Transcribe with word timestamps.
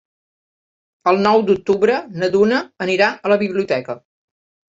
El 1.11 1.19
nou 1.27 1.43
d'octubre 1.49 1.99
na 2.23 2.31
Duna 2.37 2.63
anirà 2.87 3.11
a 3.29 3.33
la 3.35 3.39
biblioteca. 3.45 3.99